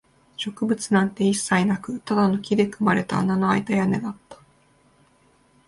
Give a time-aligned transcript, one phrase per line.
[0.35, 4.39] 植物なんて一切なく、ただの木で組まれた穴のあいた屋根だった